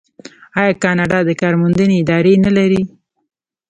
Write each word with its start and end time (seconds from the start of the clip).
آیا 0.59 0.73
کاناډا 0.83 1.19
د 1.25 1.29
کار 1.41 1.53
موندنې 1.61 1.95
ادارې 2.03 2.33
نلري؟ 2.45 2.81